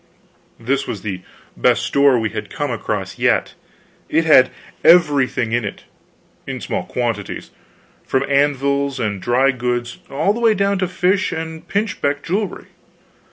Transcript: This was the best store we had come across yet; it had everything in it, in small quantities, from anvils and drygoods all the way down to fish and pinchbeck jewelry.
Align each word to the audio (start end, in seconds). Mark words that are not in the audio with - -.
This 0.59 0.87
was 0.87 1.03
the 1.03 1.21
best 1.55 1.83
store 1.85 2.17
we 2.17 2.29
had 2.31 2.49
come 2.49 2.71
across 2.71 3.19
yet; 3.19 3.53
it 4.09 4.25
had 4.25 4.49
everything 4.83 5.51
in 5.51 5.63
it, 5.63 5.83
in 6.47 6.59
small 6.59 6.85
quantities, 6.85 7.51
from 8.03 8.23
anvils 8.27 8.99
and 8.99 9.21
drygoods 9.21 9.99
all 10.09 10.33
the 10.33 10.39
way 10.39 10.55
down 10.55 10.79
to 10.79 10.87
fish 10.87 11.31
and 11.31 11.67
pinchbeck 11.67 12.23
jewelry. 12.23 12.65